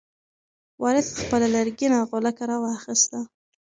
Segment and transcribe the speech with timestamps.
[0.81, 3.19] وارث خپله لرګینه غولکه راواخیسته.